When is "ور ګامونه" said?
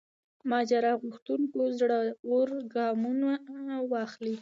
2.29-3.29